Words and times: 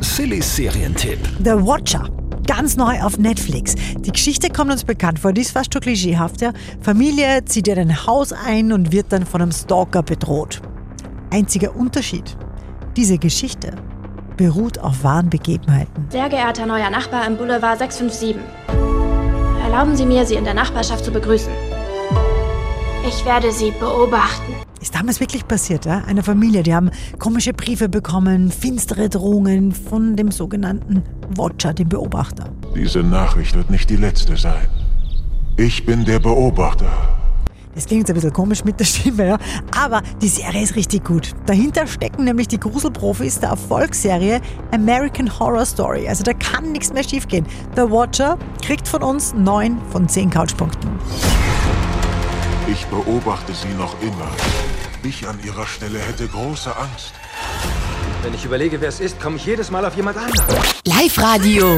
Silly 0.00 0.40
Serientipp. 0.40 1.18
The 1.40 1.54
Watcher. 1.54 2.08
Ganz 2.46 2.76
neu 2.76 3.00
auf 3.02 3.18
Netflix. 3.18 3.74
Die 3.98 4.12
Geschichte 4.12 4.48
kommt 4.48 4.70
uns 4.70 4.84
bekannt 4.84 5.18
vor, 5.18 5.32
die 5.32 5.40
ist 5.40 5.50
fast 5.50 5.72
schon 5.72 5.82
klischeehaft. 5.82 6.40
Ja? 6.40 6.52
Familie 6.80 7.44
zieht 7.44 7.68
in 7.68 7.78
ein 7.78 8.06
Haus 8.06 8.32
ein 8.32 8.72
und 8.72 8.92
wird 8.92 9.12
dann 9.12 9.26
von 9.26 9.42
einem 9.42 9.52
Stalker 9.52 10.02
bedroht. 10.02 10.62
Einziger 11.30 11.74
Unterschied. 11.74 12.36
Diese 12.96 13.18
Geschichte 13.18 13.74
beruht 14.36 14.78
auf 14.78 15.02
wahren 15.02 15.30
Begebenheiten. 15.30 16.06
Sehr 16.10 16.28
geehrter 16.28 16.66
neuer 16.66 16.90
Nachbar 16.90 17.26
im 17.26 17.36
Boulevard 17.36 17.78
657. 17.78 18.36
Erlauben 19.64 19.96
Sie 19.96 20.06
mir, 20.06 20.24
Sie 20.24 20.36
in 20.36 20.44
der 20.44 20.54
Nachbarschaft 20.54 21.04
zu 21.04 21.10
begrüßen. 21.10 21.52
Ich 23.06 23.24
werde 23.24 23.50
Sie 23.52 23.72
beobachten. 23.72 24.54
Ist 24.80 24.94
damals 24.94 25.18
wirklich 25.20 25.46
passiert, 25.46 25.86
ja? 25.86 26.02
Eine 26.06 26.22
Familie, 26.22 26.62
die 26.62 26.74
haben 26.74 26.90
komische 27.18 27.52
Briefe 27.52 27.88
bekommen, 27.88 28.52
finstere 28.52 29.08
Drohungen 29.08 29.72
von 29.72 30.14
dem 30.14 30.30
sogenannten 30.30 31.02
Watcher, 31.34 31.74
dem 31.74 31.88
Beobachter. 31.88 32.50
Diese 32.76 33.00
Nachricht 33.02 33.56
wird 33.56 33.70
nicht 33.70 33.90
die 33.90 33.96
letzte 33.96 34.36
sein. 34.36 34.68
Ich 35.56 35.84
bin 35.84 36.04
der 36.04 36.20
Beobachter. 36.20 36.86
Das 37.74 37.86
klingt 37.86 38.00
jetzt 38.00 38.10
ein 38.10 38.14
bisschen 38.14 38.32
komisch 38.32 38.64
mit 38.64 38.78
der 38.80 38.84
Stimme, 38.84 39.26
ja. 39.26 39.38
Aber 39.76 40.02
die 40.22 40.28
Serie 40.28 40.62
ist 40.62 40.76
richtig 40.76 41.04
gut. 41.04 41.32
Dahinter 41.46 41.86
stecken 41.86 42.24
nämlich 42.24 42.48
die 42.48 42.58
Gruselprofis 42.58 43.40
der 43.40 43.50
Erfolgsserie 43.50 44.40
American 44.72 45.38
Horror 45.38 45.64
Story. 45.64 46.08
Also 46.08 46.24
da 46.24 46.32
kann 46.32 46.72
nichts 46.72 46.92
mehr 46.92 47.04
schiefgehen. 47.04 47.46
The 47.76 47.82
Watcher 47.82 48.38
kriegt 48.62 48.88
von 48.88 49.02
uns 49.02 49.34
9 49.34 49.80
von 49.90 50.08
10 50.08 50.30
Couchpunkten. 50.30 50.90
Ich 52.70 52.84
beobachte 52.86 53.54
sie 53.54 53.72
noch 53.78 53.94
immer. 54.02 54.30
Ich 55.02 55.26
an 55.26 55.38
ihrer 55.42 55.66
Stelle 55.66 55.98
hätte 55.98 56.28
große 56.28 56.76
Angst. 56.76 57.12
Wenn 58.22 58.34
ich 58.34 58.44
überlege, 58.44 58.78
wer 58.80 58.90
es 58.90 59.00
ist, 59.00 59.18
komme 59.20 59.36
ich 59.36 59.46
jedes 59.46 59.70
Mal 59.70 59.86
auf 59.86 59.96
jemand 59.96 60.18
anderen. 60.18 60.58
Live-Radio. 60.84 61.76